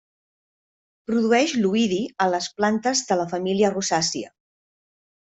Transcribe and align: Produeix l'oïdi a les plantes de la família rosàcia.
Produeix 1.11 1.53
l'oïdi 1.65 1.99
a 2.25 2.27
les 2.35 2.47
plantes 2.61 3.05
de 3.11 3.19
la 3.21 3.27
família 3.35 3.71
rosàcia. 3.77 4.33